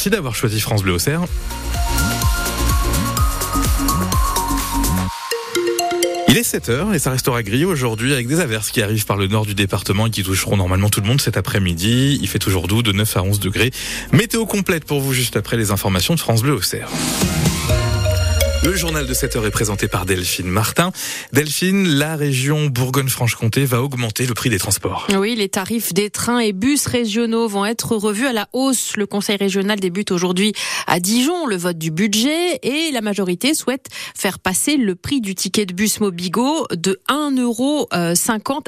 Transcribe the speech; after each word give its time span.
Merci 0.00 0.08
d'avoir 0.08 0.34
choisi 0.34 0.58
France 0.62 0.82
Bleu 0.82 0.94
Auxerre. 0.94 1.20
Il 6.26 6.38
est 6.38 6.40
7h 6.40 6.94
et 6.94 6.98
ça 6.98 7.10
restera 7.10 7.42
gris 7.42 7.66
aujourd'hui 7.66 8.14
avec 8.14 8.26
des 8.26 8.40
averses 8.40 8.70
qui 8.70 8.80
arrivent 8.80 9.04
par 9.04 9.18
le 9.18 9.26
nord 9.26 9.44
du 9.44 9.54
département 9.54 10.06
et 10.06 10.10
qui 10.10 10.22
toucheront 10.22 10.56
normalement 10.56 10.88
tout 10.88 11.02
le 11.02 11.06
monde 11.06 11.20
cet 11.20 11.36
après-midi. 11.36 12.18
Il 12.22 12.28
fait 12.28 12.38
toujours 12.38 12.66
doux 12.66 12.82
de 12.82 12.92
9 12.92 13.14
à 13.18 13.22
11 13.22 13.40
degrés. 13.40 13.72
Météo 14.10 14.46
complète 14.46 14.86
pour 14.86 15.02
vous 15.02 15.12
juste 15.12 15.36
après 15.36 15.58
les 15.58 15.70
informations 15.70 16.14
de 16.14 16.20
France 16.20 16.40
Bleu 16.40 16.54
Auxerre. 16.54 16.88
Le 18.62 18.76
journal 18.76 19.06
de 19.06 19.14
7 19.14 19.36
heures 19.36 19.46
est 19.46 19.50
présenté 19.50 19.88
par 19.88 20.04
Delphine 20.04 20.46
Martin. 20.46 20.92
Delphine, 21.32 21.88
la 21.88 22.14
région 22.14 22.66
Bourgogne-Franche-Comté 22.66 23.64
va 23.64 23.82
augmenter 23.82 24.26
le 24.26 24.34
prix 24.34 24.50
des 24.50 24.58
transports. 24.58 25.06
Oui, 25.16 25.34
les 25.34 25.48
tarifs 25.48 25.94
des 25.94 26.10
trains 26.10 26.40
et 26.40 26.52
bus 26.52 26.86
régionaux 26.86 27.48
vont 27.48 27.64
être 27.64 27.96
revus 27.96 28.26
à 28.26 28.34
la 28.34 28.48
hausse. 28.52 28.98
Le 28.98 29.06
Conseil 29.06 29.36
régional 29.36 29.80
débute 29.80 30.10
aujourd'hui 30.10 30.52
à 30.86 31.00
Dijon 31.00 31.46
le 31.46 31.56
vote 31.56 31.78
du 31.78 31.90
budget 31.90 32.58
et 32.62 32.90
la 32.92 33.00
majorité 33.00 33.54
souhaite 33.54 33.86
faire 34.14 34.38
passer 34.38 34.76
le 34.76 34.94
prix 34.94 35.22
du 35.22 35.34
ticket 35.34 35.64
de 35.64 35.72
bus 35.72 35.98
Mobigo 36.00 36.66
de 36.70 37.00
1,50 37.08 37.40
euro 37.40 37.88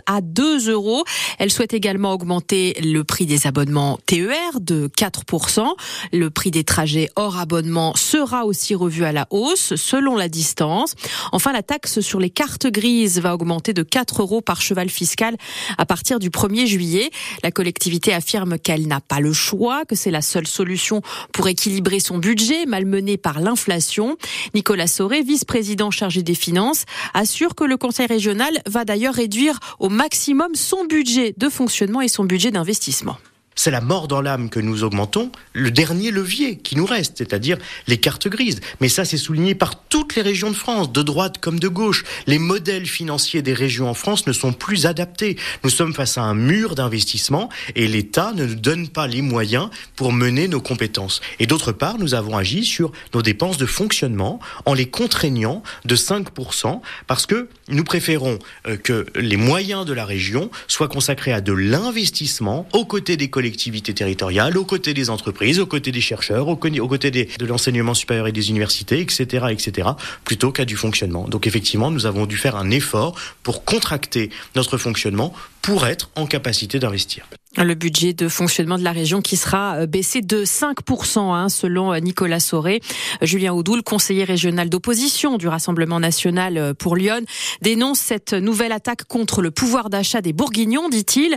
à 0.07 0.23
2 0.23 0.71
euros. 0.71 1.05
Elle 1.39 1.51
souhaite 1.51 1.75
également 1.75 2.15
augmenter 2.15 2.75
le 2.83 3.05
prix 3.05 3.27
des 3.27 3.47
abonnements 3.47 3.99
TER 4.07 4.59
de 4.59 4.89
4%. 4.97 5.67
Le 6.15 6.31
prix 6.31 6.51
des 6.51 6.65
trajets 6.65 7.11
hors 7.15 7.39
abonnement 7.39 7.95
sera 7.95 8.47
aussi 8.47 8.75
revu 8.75 9.05
à 9.05 9.13
la 9.13 9.27
hausse 9.29 9.75
selon 9.83 10.17
la 10.17 10.29
distance. 10.29 10.95
Enfin, 11.33 11.53
la 11.53 11.63
taxe 11.63 12.01
sur 12.01 12.21
les 12.21 12.31
cartes 12.31 12.67
grises 12.67 13.21
va 13.21 13.35
augmenter 13.35 13.73
de 13.75 13.83
4 13.83 14.23
euros 14.23 14.41
par 14.41 14.63
cheval 14.63 14.89
fiscal 14.89 15.37
à 15.77 15.85
partir 15.85 16.19
du 16.19 16.31
1er 16.31 16.67
juillet. 16.67 17.11
La 17.43 17.51
collectivité 17.51 18.15
affirme 18.15 18.59
qu'elle 18.59 18.87
n'a 18.87 19.01
pas 19.01 19.21
le 19.21 19.33
choix, 19.33 19.85
que 19.85 19.97
c'est 19.97 20.11
la 20.11 20.23
seule 20.23 20.47
solution 20.47 21.03
pour 21.33 21.49
équilibrer 21.49 22.01
son 22.01 22.19
budget 22.19 22.67
malmené 22.67 23.17
par 23.17 23.41
l'inflation. 23.41 24.17
Nicolas 24.55 24.87
Sauré, 24.87 25.23
vice-président 25.23 25.91
chargé 25.91 26.23
des 26.23 26.35
finances, 26.35 26.85
assure 27.15 27.55
que 27.55 27.65
le 27.65 27.77
conseil 27.77 28.07
régional 28.07 28.61
va 28.67 28.85
d'ailleurs 28.85 29.15
réduire 29.15 29.59
au 29.79 29.89
maximum 29.89 30.55
son 30.55 30.85
budget 30.85 31.35
de 31.37 31.49
fonctionnement 31.49 32.01
et 32.01 32.09
son 32.09 32.25
budget 32.25 32.51
d'investissement 32.51 33.17
c'est 33.55 33.71
la 33.71 33.81
mort 33.81 34.09
dans 34.09 34.21
l'âme 34.21 34.49
que 34.49 34.61
nous 34.61 34.85
augmentons, 34.85 35.31
le 35.53 35.71
dernier 35.71 36.11
levier 36.11 36.57
qui 36.57 36.77
nous 36.77 36.87
reste, 36.87 37.19
c'est-à-dire 37.19 37.59
les 37.87 37.99
cartes 37.99 38.29
grises. 38.29 38.61
Mais 38.81 38.89
ça, 38.89 39.05
c'est 39.05 39.17
souligné 39.17 39.55
par 39.55 39.85
toutes 39.85 40.15
les 40.15 40.23
régions 40.23 40.51
de 40.51 40.57
France, 40.57 40.93
de 40.93 41.03
droite 41.03 41.39
comme 41.39 41.61
de 41.61 41.69
gauche. 41.69 42.05
Les 42.27 42.39
modèles 42.39 42.87
financiers 42.87 43.43
des 43.43 43.55
régions 43.55 43.89
en 43.89 43.95
France 43.95 44.27
ne 44.27 44.33
sont 44.33 44.53
plus 44.53 44.87
adaptés. 44.87 45.37
Nous 45.65 45.71
sommes 45.71 45.95
face 45.95 46.19
à 46.19 46.23
un 46.23 46.35
mur 46.35 46.75
d'investissement 46.75 47.49
et 47.77 47.89
l'État 47.89 48.33
ne 48.35 48.47
nous 48.47 48.55
donne 48.55 48.89
pas 48.89 49.07
les 49.07 49.23
moyens 49.23 49.69
pour 49.97 50.13
mener 50.13 50.49
nos 50.49 50.61
compétences. 50.61 51.21
Et 51.39 51.47
d'autre 51.47 51.73
part, 51.73 51.99
nous 51.99 52.15
avons 52.15 52.37
agi 52.37 52.65
sur 52.65 52.93
nos 53.15 53.23
dépenses 53.23 53.59
de 53.59 53.67
fonctionnement 53.67 54.41
en 54.65 54.75
les 54.75 54.87
contraignant 54.87 55.63
de 55.85 55.97
5% 55.97 56.81
parce 57.07 57.27
que 57.27 57.49
nous 57.69 57.85
préférons 57.85 58.39
euh, 58.67 58.77
que 58.77 59.07
les 59.15 59.37
moyens 59.37 59.85
de 59.85 59.93
la 59.93 60.05
région 60.05 60.51
soient 60.69 60.89
consacrés 60.89 61.33
à 61.33 61.41
de 61.41 61.53
l'investissement 61.53 62.67
aux 62.73 62.85
côtés 62.85 63.17
des 63.17 63.29
collectivités 63.29 63.42
territoriales, 63.51 64.57
aux 64.57 64.65
côtés 64.65 64.95
des 64.95 65.11
entreprises, 65.11 65.59
aux 65.61 65.67
côtés 65.67 65.93
des 65.93 66.01
chercheurs, 66.01 66.49
aux, 66.49 66.57
côtés 66.57 67.11
de 67.11 67.47
l'enseignement 67.47 67.95
supérieur 67.95 68.27
et 68.27 68.33
des 68.33 68.51
universités, 68.51 69.01
etc., 69.01 69.47
etc., 69.51 69.91
plutôt 70.25 70.53
qu'à 70.53 70.65
du 70.65 70.77
fonctionnement. 70.77 71.29
Donc 71.29 71.47
effectivement, 71.47 71.91
nous 71.91 72.07
avons 72.07 72.27
dû 72.27 72.37
faire 72.37 72.57
un 72.57 72.71
effort 72.71 73.15
pour 73.43 73.65
contracter 73.65 74.31
notre 74.55 74.79
fonctionnement 74.79 75.33
pour 75.61 75.87
être 75.87 76.11
en 76.17 76.27
capacité 76.27 76.79
d'investir. 76.79 77.27
Le 77.59 77.75
budget 77.75 78.15
de 78.15 78.29
fonctionnement 78.29 78.79
de 78.79 78.83
la 78.83 78.93
région 78.93 79.21
qui 79.21 79.37
sera 79.37 79.77
euh, 79.77 79.87
baissé 79.87 80.23
de 80.23 80.43
5% 80.43 81.35
hein, 81.35 81.51
selon 81.51 81.93
euh, 81.93 81.99
Nicolas 81.99 82.41
Sauré. 82.41 82.81
Julien 83.21 83.53
Audoul, 83.53 83.83
conseiller 83.83 84.25
régional 84.25 84.71
d'opposition 84.71 85.37
du 85.37 85.49
Rassemblement 85.49 86.01
national 86.01 86.57
euh, 86.57 86.73
pour 86.73 86.97
Lyon, 86.97 87.21
dénonce 87.61 87.99
cette 87.99 88.33
nouvelle 88.33 88.73
attaque 88.73 89.05
contre 89.05 89.43
le 89.43 89.51
pouvoir 89.51 89.91
d'achat 89.91 90.23
des 90.23 90.33
Bourguignons, 90.33 90.89
dit-il. 90.89 91.37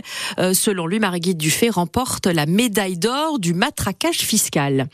selon 0.54 0.86
lui, 0.86 1.00
Marguerite 1.00 1.36
Dufay 1.36 1.68
remporte 1.68 2.26
la 2.26 2.46
médaille 2.46 2.96
d'or 2.96 3.38
du 3.38 3.52
matraquage 3.52 4.18
fiscal. 4.18 4.88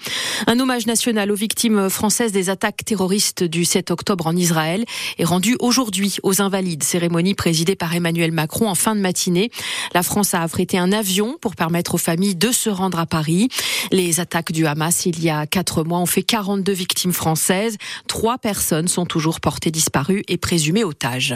Un 0.48 0.58
hommage 0.58 0.86
national 0.86 1.30
aux 1.30 1.36
victimes 1.36 1.88
françaises 1.88 2.32
des 2.32 2.50
attaques 2.50 2.84
terroristes 2.84 3.44
du 3.44 3.64
7 3.64 3.92
octobre 3.92 4.26
en 4.26 4.36
Israël 4.36 4.84
est 5.18 5.24
rendu 5.24 5.56
aujourd'hui 5.60 6.16
aux 6.24 6.42
Invalides, 6.42 6.82
cérémonie 6.82 7.34
présidée 7.34 7.76
par 7.76 7.94
Emmanuel 7.94 8.32
Macron 8.32 8.68
en 8.68 8.74
fin 8.74 8.96
de 8.96 9.00
matinée. 9.00 9.50
La 9.94 10.02
France 10.02 10.34
a 10.34 10.42
affrété 10.42 10.78
un 10.78 10.90
avion 10.90 11.11
pour 11.40 11.56
permettre 11.56 11.94
aux 11.94 11.98
familles 11.98 12.34
de 12.34 12.50
se 12.52 12.70
rendre 12.70 12.98
à 12.98 13.06
Paris. 13.06 13.48
Les 13.90 14.20
attaques 14.20 14.52
du 14.52 14.66
Hamas 14.66 15.04
il 15.04 15.22
y 15.22 15.28
a 15.28 15.46
quatre 15.46 15.84
mois 15.84 15.98
ont 15.98 16.06
fait 16.06 16.22
42 16.22 16.72
victimes 16.72 17.12
françaises. 17.12 17.76
Trois 18.08 18.38
personnes 18.38 18.88
sont 18.88 19.04
toujours 19.04 19.40
portées 19.40 19.70
disparues 19.70 20.22
et 20.28 20.38
présumées 20.38 20.84
otages. 20.84 21.34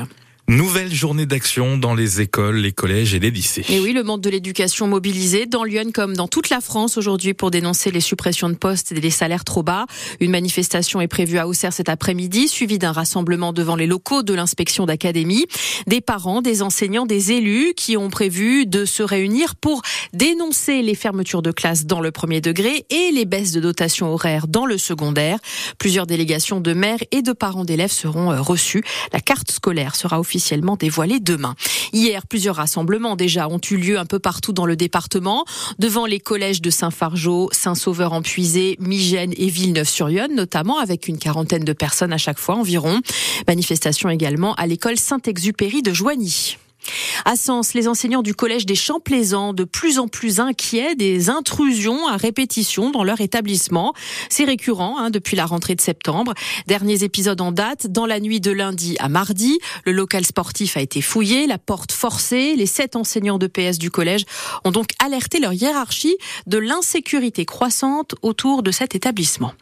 Nouvelle 0.48 0.94
journée 0.94 1.26
d'action 1.26 1.76
dans 1.76 1.92
les 1.92 2.20
écoles, 2.20 2.58
les 2.58 2.70
collèges 2.70 3.14
et 3.14 3.18
les 3.18 3.32
lycées. 3.32 3.64
Et 3.68 3.80
oui, 3.80 3.92
le 3.92 4.04
monde 4.04 4.20
de 4.20 4.30
l'éducation 4.30 4.86
mobilisé 4.86 5.46
dans 5.46 5.64
Lyon 5.64 5.90
comme 5.92 6.14
dans 6.14 6.28
toute 6.28 6.50
la 6.50 6.60
France 6.60 6.96
aujourd'hui 6.96 7.34
pour 7.34 7.50
dénoncer 7.50 7.90
les 7.90 8.00
suppressions 8.00 8.48
de 8.48 8.54
postes 8.54 8.92
et 8.92 9.00
les 9.00 9.10
salaires 9.10 9.42
trop 9.42 9.64
bas. 9.64 9.86
Une 10.20 10.30
manifestation 10.30 11.00
est 11.00 11.08
prévue 11.08 11.38
à 11.38 11.48
Auxerre 11.48 11.72
cet 11.72 11.88
après-midi, 11.88 12.46
suivie 12.46 12.78
d'un 12.78 12.92
rassemblement 12.92 13.52
devant 13.52 13.74
les 13.74 13.88
locaux 13.88 14.22
de 14.22 14.34
l'inspection 14.34 14.86
d'académie. 14.86 15.46
Des 15.88 16.00
parents, 16.00 16.42
des 16.42 16.62
enseignants, 16.62 17.06
des 17.06 17.32
élus 17.32 17.74
qui 17.76 17.96
ont 17.96 18.08
prévu 18.08 18.66
de 18.66 18.84
se 18.84 19.02
réunir 19.02 19.56
pour 19.56 19.82
dénoncer 20.12 20.80
les 20.80 20.94
fermetures 20.94 21.42
de 21.42 21.50
classes 21.50 21.86
dans 21.86 22.00
le 22.00 22.12
premier 22.12 22.40
degré 22.40 22.86
et 22.90 23.10
les 23.10 23.24
baisses 23.24 23.50
de 23.50 23.58
dotation 23.58 24.12
horaire 24.12 24.46
dans 24.46 24.64
le 24.64 24.78
secondaire. 24.78 25.40
Plusieurs 25.78 26.06
délégations 26.06 26.60
de 26.60 26.72
maires 26.72 27.02
et 27.10 27.22
de 27.22 27.32
parents 27.32 27.64
d'élèves 27.64 27.90
seront 27.90 28.30
euh, 28.30 28.40
reçues. 28.40 28.84
La 29.12 29.18
carte 29.18 29.50
scolaire 29.50 29.96
sera 29.96 30.20
officiellement 30.20 30.35
officiellement 30.36 30.76
dévoilé 30.76 31.18
demain. 31.18 31.54
Hier, 31.94 32.26
plusieurs 32.26 32.56
rassemblements 32.56 33.16
déjà 33.16 33.48
ont 33.48 33.60
eu 33.70 33.76
lieu 33.76 33.98
un 33.98 34.04
peu 34.04 34.18
partout 34.18 34.52
dans 34.52 34.66
le 34.66 34.76
département, 34.76 35.46
devant 35.78 36.04
les 36.04 36.20
collèges 36.20 36.60
de 36.60 36.68
Saint-Fargeau, 36.68 37.48
Saint-Sauveur-en-Puisé, 37.52 38.76
Migène 38.78 39.32
et 39.38 39.48
Villeneuve-sur-Yonne, 39.48 40.34
notamment 40.34 40.78
avec 40.78 41.08
une 41.08 41.18
quarantaine 41.18 41.64
de 41.64 41.72
personnes 41.72 42.12
à 42.12 42.18
chaque 42.18 42.38
fois 42.38 42.56
environ. 42.56 43.00
Manifestation 43.48 44.10
également 44.10 44.54
à 44.56 44.66
l'école 44.66 44.98
Saint-Exupéry 44.98 45.80
de 45.82 45.94
Joigny. 45.94 46.58
À 47.24 47.36
Sens, 47.36 47.74
les 47.74 47.88
enseignants 47.88 48.22
du 48.22 48.34
collège 48.34 48.66
des 48.66 48.74
Champs 48.74 49.00
Plaisants, 49.00 49.52
de 49.52 49.64
plus 49.64 49.98
en 49.98 50.08
plus 50.08 50.40
inquiets 50.40 50.94
des 50.94 51.30
intrusions 51.30 52.06
à 52.06 52.16
répétition 52.16 52.90
dans 52.90 53.04
leur 53.04 53.20
établissement. 53.20 53.94
C'est 54.28 54.44
récurrent 54.44 54.98
hein, 54.98 55.10
depuis 55.10 55.36
la 55.36 55.46
rentrée 55.46 55.74
de 55.74 55.80
septembre. 55.80 56.34
Derniers 56.66 57.02
épisodes 57.02 57.40
en 57.40 57.52
date, 57.52 57.86
dans 57.86 58.06
la 58.06 58.20
nuit 58.20 58.40
de 58.40 58.50
lundi 58.50 58.96
à 58.98 59.08
mardi, 59.08 59.58
le 59.84 59.92
local 59.92 60.24
sportif 60.24 60.76
a 60.76 60.80
été 60.80 61.00
fouillé, 61.00 61.46
la 61.46 61.58
porte 61.58 61.92
forcée. 61.92 62.54
Les 62.56 62.66
sept 62.66 62.96
enseignants 62.96 63.38
de 63.38 63.46
PS 63.46 63.78
du 63.78 63.90
collège 63.90 64.24
ont 64.64 64.70
donc 64.70 64.90
alerté 65.04 65.40
leur 65.40 65.52
hiérarchie 65.52 66.16
de 66.46 66.58
l'insécurité 66.58 67.44
croissante 67.44 68.14
autour 68.22 68.62
de 68.62 68.70
cet 68.70 68.94
établissement. 68.94 69.52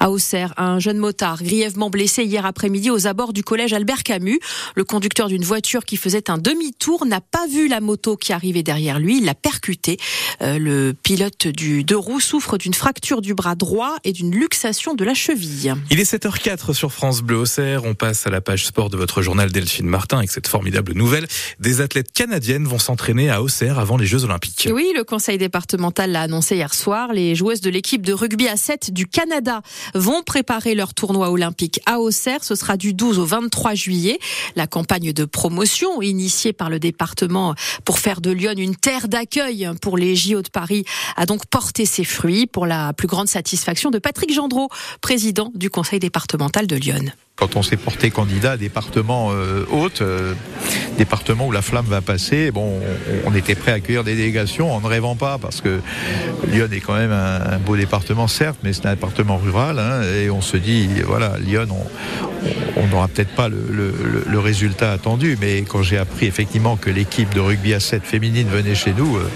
À 0.00 0.10
Auxerre, 0.10 0.54
un 0.56 0.78
jeune 0.78 0.98
motard 0.98 1.42
grièvement 1.42 1.90
blessé 1.90 2.24
hier 2.24 2.44
après-midi 2.46 2.90
aux 2.90 3.06
abords 3.06 3.32
du 3.32 3.42
collège 3.42 3.72
Albert 3.72 4.02
Camus. 4.02 4.40
Le 4.74 4.84
conducteur 4.84 5.28
d'une 5.28 5.44
voiture 5.44 5.84
qui 5.84 5.96
faisait 5.96 6.30
un 6.30 6.38
demi 6.38 6.73
tour 6.78 7.06
n'a 7.06 7.20
pas 7.20 7.46
vu 7.46 7.68
la 7.68 7.80
moto 7.80 8.16
qui 8.16 8.32
arrivait 8.32 8.62
derrière 8.62 8.98
lui, 8.98 9.18
il 9.18 9.24
l'a 9.24 9.34
percuté. 9.34 9.98
Euh, 10.42 10.58
le 10.58 10.94
pilote 10.94 11.46
du 11.46 11.84
deux 11.84 11.96
roues 11.96 12.20
souffre 12.20 12.58
d'une 12.58 12.74
fracture 12.74 13.20
du 13.20 13.34
bras 13.34 13.54
droit 13.54 13.96
et 14.04 14.12
d'une 14.12 14.34
luxation 14.34 14.94
de 14.94 15.04
la 15.04 15.14
cheville. 15.14 15.74
Il 15.90 16.00
est 16.00 16.12
7h04 16.12 16.72
sur 16.72 16.92
France 16.92 17.22
Bleu 17.22 17.36
Auxerre. 17.36 17.84
On 17.84 17.94
passe 17.94 18.26
à 18.26 18.30
la 18.30 18.40
page 18.40 18.66
sport 18.66 18.90
de 18.90 18.96
votre 18.96 19.22
journal 19.22 19.50
Delphine 19.50 19.86
Martin 19.86 20.18
avec 20.18 20.30
cette 20.30 20.48
formidable 20.48 20.92
nouvelle. 20.92 21.26
Des 21.60 21.80
athlètes 21.80 22.12
canadiennes 22.12 22.64
vont 22.64 22.78
s'entraîner 22.78 23.30
à 23.30 23.42
Auxerre 23.42 23.78
avant 23.78 23.96
les 23.96 24.06
Jeux 24.06 24.24
Olympiques. 24.24 24.68
Oui, 24.72 24.92
le 24.96 25.04
conseil 25.04 25.38
départemental 25.38 26.12
l'a 26.12 26.22
annoncé 26.22 26.56
hier 26.56 26.74
soir. 26.74 27.12
Les 27.12 27.34
joueuses 27.34 27.60
de 27.60 27.70
l'équipe 27.70 28.02
de 28.02 28.12
rugby 28.12 28.48
à 28.48 28.56
7 28.56 28.92
du 28.92 29.06
Canada 29.06 29.62
vont 29.94 30.22
préparer 30.22 30.74
leur 30.74 30.94
tournoi 30.94 31.30
olympique 31.30 31.80
à 31.86 32.00
Auxerre. 32.00 32.44
Ce 32.44 32.54
sera 32.54 32.76
du 32.76 32.94
12 32.94 33.18
au 33.18 33.24
23 33.24 33.74
juillet. 33.74 34.18
La 34.56 34.66
campagne 34.66 35.12
de 35.12 35.24
promotion 35.24 36.02
initiée 36.02 36.52
par 36.52 36.63
le 36.68 36.78
département 36.78 37.54
pour 37.84 37.98
faire 37.98 38.20
de 38.20 38.30
Lyon 38.30 38.54
une 38.56 38.76
terre 38.76 39.08
d'accueil 39.08 39.68
pour 39.80 39.98
les 39.98 40.16
JO 40.16 40.42
de 40.42 40.48
Paris 40.48 40.84
a 41.16 41.26
donc 41.26 41.46
porté 41.46 41.86
ses 41.86 42.04
fruits 42.04 42.46
pour 42.46 42.66
la 42.66 42.92
plus 42.92 43.08
grande 43.08 43.28
satisfaction 43.28 43.90
de 43.90 43.98
Patrick 43.98 44.32
Gendreau, 44.32 44.68
président 45.00 45.50
du 45.54 45.70
conseil 45.70 45.98
départemental 45.98 46.66
de 46.66 46.76
Lyon. 46.76 47.12
Quand 47.36 47.56
on 47.56 47.62
s'est 47.64 47.76
porté 47.76 48.12
candidat 48.12 48.52
à 48.52 48.56
département 48.56 49.30
euh, 49.32 49.66
haute, 49.68 50.02
euh, 50.02 50.34
département 50.96 51.48
où 51.48 51.52
la 51.52 51.62
flamme 51.62 51.86
va 51.86 52.00
passer, 52.00 52.52
bon, 52.52 52.80
on, 53.26 53.34
était 53.34 53.56
prêt 53.56 53.72
à 53.72 53.74
accueillir 53.74 54.04
des 54.04 54.14
délégations 54.14 54.72
en 54.72 54.80
ne 54.80 54.86
rêvant 54.86 55.16
pas, 55.16 55.38
parce 55.38 55.60
que 55.60 55.80
Lyon 56.46 56.68
est 56.70 56.78
quand 56.78 56.94
même 56.94 57.10
un, 57.10 57.58
beau 57.58 57.76
département, 57.76 58.28
certes, 58.28 58.60
mais 58.62 58.72
c'est 58.72 58.86
un 58.86 58.94
département 58.94 59.36
rural, 59.36 59.80
hein, 59.80 60.02
et 60.02 60.30
on 60.30 60.40
se 60.40 60.56
dit, 60.56 60.88
voilà, 61.04 61.32
Lyon, 61.40 61.66
on 62.76 62.86
n'aura 62.86 63.08
peut-être 63.08 63.34
pas 63.34 63.48
le, 63.48 63.64
le, 63.68 64.38
résultat 64.38 64.92
attendu, 64.92 65.36
mais 65.40 65.62
quand 65.62 65.82
j'ai 65.82 65.98
appris 65.98 66.26
effectivement 66.26 66.76
que 66.76 66.90
l'équipe 66.90 67.32
de 67.34 67.40
rugby 67.40 67.74
à 67.74 67.80
7 67.80 68.04
féminine 68.04 68.46
venait 68.48 68.74
chez 68.74 68.92
nous, 68.92 69.16
euh, 69.16 69.28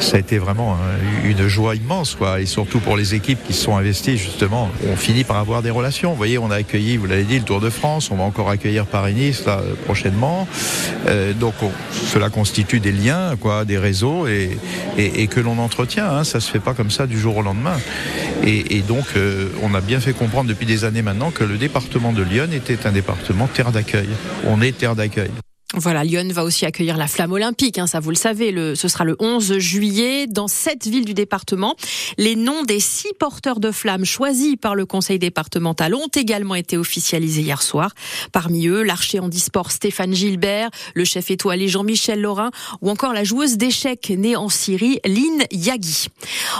ça 0.00 0.16
a 0.16 0.20
été 0.20 0.38
vraiment 0.38 0.76
une 1.24 1.48
joie 1.48 1.76
immense, 1.76 2.14
quoi, 2.14 2.40
et 2.40 2.46
surtout 2.46 2.80
pour 2.80 2.96
les 2.96 3.14
équipes 3.14 3.38
qui 3.46 3.54
se 3.54 3.62
sont 3.64 3.76
investies, 3.76 4.18
justement, 4.18 4.70
on 4.86 4.96
finit 4.96 5.24
par 5.24 5.38
avoir 5.38 5.62
des 5.62 5.70
relations. 5.70 6.10
Vous 6.10 6.16
voyez, 6.16 6.38
on 6.38 6.50
a 6.50 6.56
accueilli, 6.56 6.96
vous 6.96 7.06
l'avez 7.06 7.24
dit, 7.24 7.37
le 7.38 7.44
Tour 7.44 7.60
de 7.60 7.70
France. 7.70 8.10
On 8.10 8.16
va 8.16 8.24
encore 8.24 8.50
accueillir 8.50 8.86
Paris-Nice 8.86 9.44
là, 9.46 9.60
prochainement. 9.84 10.46
Euh, 11.06 11.32
donc 11.32 11.54
cela 11.92 12.30
constitue 12.30 12.80
des 12.80 12.92
liens, 12.92 13.36
quoi, 13.36 13.64
des 13.64 13.78
réseaux 13.78 14.26
et, 14.26 14.56
et, 14.96 15.26
que 15.26 15.40
l'on 15.40 15.58
entretient. 15.58 16.10
Hein. 16.10 16.24
Ça 16.24 16.40
se 16.40 16.50
fait 16.50 16.60
pas 16.60 16.74
comme 16.74 16.90
ça 16.90 17.06
du 17.06 17.18
jour 17.18 17.36
au 17.36 17.42
lendemain. 17.42 17.78
Et, 18.44 18.82
donc 18.86 19.04
euh, 19.16 19.48
on 19.62 19.74
a 19.74 19.80
bien 19.80 20.00
fait 20.00 20.12
comprendre 20.12 20.48
depuis 20.48 20.66
des 20.66 20.84
années 20.84 21.02
maintenant 21.02 21.30
que 21.30 21.44
le 21.44 21.58
département 21.58 22.12
de 22.12 22.22
Lyon 22.22 22.48
était 22.52 22.86
un 22.86 22.92
département 22.92 23.46
terre 23.46 23.72
d'accueil. 23.72 24.08
On 24.46 24.60
est 24.60 24.76
terre 24.76 24.94
d'accueil. 24.94 25.30
Voilà, 25.74 26.02
Lyon 26.02 26.26
va 26.32 26.44
aussi 26.44 26.64
accueillir 26.64 26.96
la 26.96 27.06
flamme 27.06 27.32
olympique, 27.32 27.76
hein, 27.76 27.86
ça 27.86 28.00
vous 28.00 28.08
le 28.08 28.16
savez, 28.16 28.52
le, 28.52 28.74
ce 28.74 28.88
sera 28.88 29.04
le 29.04 29.16
11 29.18 29.58
juillet 29.58 30.26
dans 30.26 30.48
sept 30.48 30.86
villes 30.86 31.04
du 31.04 31.12
département. 31.12 31.76
Les 32.16 32.36
noms 32.36 32.62
des 32.62 32.80
six 32.80 33.12
porteurs 33.18 33.60
de 33.60 33.70
flammes 33.70 34.06
choisis 34.06 34.56
par 34.56 34.74
le 34.74 34.86
conseil 34.86 35.18
départemental 35.18 35.94
ont 35.94 36.08
également 36.16 36.54
été 36.54 36.78
officialisés 36.78 37.42
hier 37.42 37.60
soir. 37.60 37.92
Parmi 38.32 38.66
eux, 38.66 38.82
l'archer 38.82 39.20
handisport 39.20 39.70
Stéphane 39.70 40.14
Gilbert, 40.14 40.70
le 40.94 41.04
chef 41.04 41.30
étoilé 41.30 41.68
Jean-Michel 41.68 42.22
Laurin 42.22 42.50
ou 42.80 42.88
encore 42.88 43.12
la 43.12 43.22
joueuse 43.22 43.58
d'échecs 43.58 44.10
née 44.16 44.36
en 44.36 44.48
Syrie, 44.48 45.00
Lynn 45.04 45.44
Yagi. 45.50 46.06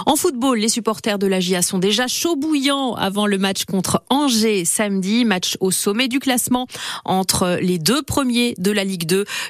En 0.05 0.17
football, 0.17 0.59
les 0.59 0.69
supporters 0.69 1.17
de 1.17 1.25
la 1.25 1.39
GIA 1.39 1.63
sont 1.63 1.79
déjà 1.79 2.05
chauds 2.05 2.35
bouillants 2.35 2.93
avant 2.93 3.25
le 3.25 3.39
match 3.39 3.65
contre 3.65 4.03
Angers 4.11 4.65
samedi, 4.65 5.25
match 5.25 5.57
au 5.61 5.71
sommet 5.71 6.07
du 6.07 6.19
classement 6.19 6.67
entre 7.05 7.57
les 7.59 7.79
deux 7.79 8.03
premiers 8.03 8.53
de 8.59 8.69
la 8.69 8.83
Ligue 8.83 8.98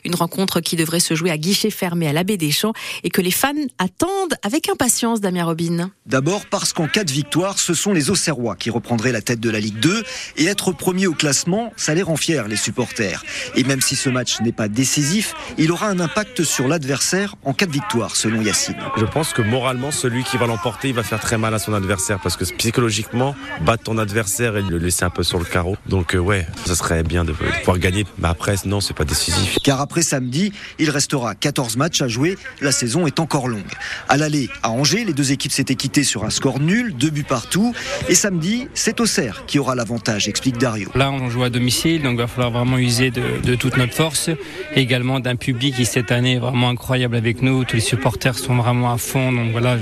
une 0.03 0.15
rencontre 0.15 0.59
qui 0.59 0.75
devrait 0.75 0.99
se 0.99 1.13
jouer 1.13 1.31
à 1.31 1.37
guichet 1.37 1.69
fermé 1.69 2.07
à 2.07 2.13
la 2.13 2.23
baie 2.23 2.37
des 2.37 2.51
Champs 2.51 2.73
et 3.03 3.09
que 3.09 3.21
les 3.21 3.31
fans 3.31 3.53
attendent 3.77 4.35
avec 4.43 4.69
impatience, 4.69 5.21
Damien 5.21 5.45
Robin. 5.45 5.91
D'abord 6.05 6.45
parce 6.45 6.73
qu'en 6.73 6.87
cas 6.87 7.03
de 7.03 7.11
victoire, 7.11 7.59
ce 7.59 7.73
sont 7.73 7.93
les 7.93 8.09
Auxerrois 8.09 8.55
qui 8.55 8.69
reprendraient 8.69 9.11
la 9.11 9.21
tête 9.21 9.39
de 9.39 9.49
la 9.49 9.59
Ligue 9.59 9.79
2 9.79 10.03
et 10.37 10.45
être 10.45 10.71
premier 10.71 11.07
au 11.07 11.13
classement, 11.13 11.71
ça 11.75 11.93
les 11.93 12.01
rend 12.01 12.17
fiers, 12.17 12.43
les 12.47 12.55
supporters. 12.55 13.23
Et 13.55 13.63
même 13.63 13.81
si 13.81 13.95
ce 13.95 14.09
match 14.09 14.39
n'est 14.41 14.51
pas 14.51 14.67
décisif, 14.67 15.33
il 15.57 15.71
aura 15.71 15.87
un 15.87 15.99
impact 15.99 16.43
sur 16.43 16.67
l'adversaire 16.67 17.35
en 17.43 17.53
cas 17.53 17.65
de 17.65 17.71
victoire, 17.71 18.15
selon 18.15 18.41
Yacine. 18.41 18.75
Je 18.97 19.05
pense 19.05 19.33
que 19.33 19.41
moralement, 19.41 19.91
celui 19.91 20.23
qui 20.23 20.37
va 20.37 20.47
l'emporter, 20.47 20.89
il 20.89 20.95
va 20.95 21.03
faire 21.03 21.19
très 21.19 21.37
mal 21.37 21.53
à 21.53 21.59
son 21.59 21.73
adversaire 21.73 22.19
parce 22.21 22.37
que 22.37 22.45
psychologiquement, 22.45 23.35
battre 23.61 23.83
ton 23.83 23.97
adversaire 23.97 24.57
et 24.57 24.61
le 24.61 24.77
laisser 24.77 25.03
un 25.03 25.09
peu 25.09 25.23
sur 25.23 25.39
le 25.39 25.45
carreau. 25.45 25.77
Donc, 25.87 26.15
euh, 26.15 26.19
ouais, 26.19 26.47
ça 26.65 26.75
serait 26.75 27.03
bien 27.03 27.23
de 27.23 27.33
pouvoir 27.33 27.79
gagner. 27.79 28.05
Mais 28.17 28.27
après, 28.27 28.55
non, 28.65 28.81
c'est 28.81 28.93
pas 28.93 29.05
décisif. 29.05 29.38
Car 29.63 29.81
après 29.81 30.01
samedi, 30.01 30.51
il 30.80 30.89
restera 30.89 31.36
14 31.36 31.77
matchs 31.77 32.01
à 32.01 32.07
jouer. 32.07 32.38
La 32.62 32.71
saison 32.71 33.07
est 33.07 33.19
encore 33.19 33.47
longue. 33.47 33.62
À 34.07 34.18
l'aller 34.18 34.50
à 34.63 34.71
Angers, 34.71 35.06
les 35.06 35.13
deux 35.13 35.31
équipes 35.31 35.51
s'étaient 35.51 35.75
quittées 35.75 36.03
sur 36.03 36.24
un 36.24 36.30
score 36.30 36.59
nul, 36.59 36.95
deux 36.95 37.09
buts 37.09 37.24
partout. 37.24 37.74
Et 38.07 38.15
samedi, 38.15 38.68
c'est 38.74 39.00
Auxerre 39.00 39.44
qui 39.47 39.59
aura 39.59 39.75
l'avantage, 39.75 40.27
explique 40.27 40.57
Dario. 40.57 40.89
Là, 40.95 41.12
on 41.12 41.30
joue 41.30 41.44
à 41.44 41.50
domicile, 41.50 42.01
donc 42.01 42.13
il 42.13 42.18
va 42.18 42.27
falloir 42.27 42.51
vraiment 42.51 42.77
user 42.77 43.12
de, 43.12 43.56
toute 43.56 43.77
notre 43.77 43.94
force. 43.94 44.30
Et 44.75 44.81
également 44.81 45.19
d'un 45.19 45.36
public 45.36 45.75
qui 45.75 45.85
cette 45.85 46.12
année 46.12 46.35
est 46.35 46.39
vraiment 46.39 46.69
incroyable 46.69 47.15
avec 47.15 47.42
nous. 47.42 47.63
Tous 47.63 47.75
les 47.75 47.81
supporters 47.81 48.38
sont 48.38 48.56
vraiment 48.56 48.92
à 48.94 48.97
fond. 48.97 49.31
Donc 49.31 49.51
voilà, 49.51 49.77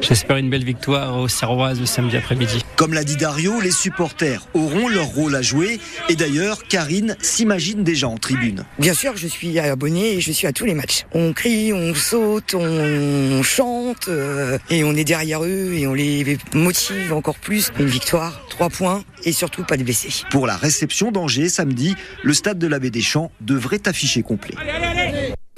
j'espère 0.00 0.36
une 0.36 0.50
belle 0.50 0.64
victoire 0.64 1.18
aux 1.18 1.28
Serroises 1.28 1.80
le 1.80 1.86
samedi 1.86 2.16
après-midi. 2.16 2.64
Comme 2.76 2.94
l'a 2.94 3.04
dit 3.04 3.16
Dario, 3.16 3.60
les 3.60 3.70
supporters 3.70 4.46
auront 4.54 4.88
leur 4.88 5.06
rôle 5.06 5.34
à 5.34 5.42
jouer. 5.42 5.80
Et 6.08 6.16
d'ailleurs, 6.16 6.64
Karine 6.68 7.16
s'imagine 7.20 7.84
déjà 7.84 8.08
en 8.08 8.16
tribune. 8.16 8.64
Bien 8.78 8.94
sûr, 8.94 8.99
je 9.14 9.26
suis 9.26 9.58
abonné 9.58 10.14
et 10.14 10.20
je 10.20 10.30
suis 10.30 10.46
à 10.46 10.52
tous 10.52 10.66
les 10.66 10.74
matchs. 10.74 11.04
On 11.12 11.32
crie, 11.32 11.72
on 11.72 11.94
saute, 11.94 12.54
on 12.54 13.42
chante 13.42 14.08
euh, 14.08 14.58
et 14.68 14.84
on 14.84 14.94
est 14.94 15.04
derrière 15.04 15.42
eux 15.42 15.72
et 15.72 15.86
on 15.86 15.94
les 15.94 16.38
motive 16.52 17.12
encore 17.12 17.38
plus. 17.38 17.70
Une 17.78 17.86
victoire, 17.86 18.42
trois 18.50 18.68
points 18.68 19.02
et 19.24 19.32
surtout 19.32 19.64
pas 19.64 19.76
de 19.76 19.84
blessés. 19.84 20.24
Pour 20.30 20.46
la 20.46 20.56
réception 20.56 21.12
d'Angers 21.12 21.48
samedi, 21.48 21.94
le 22.22 22.34
stade 22.34 22.58
de 22.58 22.66
la 22.66 22.78
Baie 22.78 22.90
des 22.90 23.00
Champs 23.00 23.30
devrait 23.40 23.88
afficher 23.88 24.22
complet. 24.22 24.54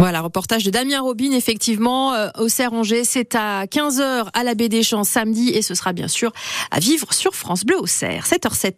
Voilà, 0.02 0.20
reportage 0.20 0.64
de 0.64 0.70
Damien 0.70 1.00
Robin, 1.00 1.30
effectivement, 1.30 2.12
euh, 2.12 2.28
au 2.36 2.48
Serre-Angers. 2.48 3.04
C'est 3.04 3.36
à 3.36 3.66
15h 3.66 4.30
à 4.34 4.42
la 4.42 4.56
Baie 4.56 4.68
des 4.68 4.82
Champs 4.82 5.04
samedi 5.04 5.50
et 5.50 5.62
ce 5.62 5.76
sera 5.76 5.92
bien 5.92 6.08
sûr 6.08 6.32
à 6.72 6.80
vivre 6.80 7.12
sur 7.12 7.36
France 7.36 7.64
Bleu 7.64 7.78
au 7.78 7.86
Serre, 7.86 8.26
7h07. 8.26 8.74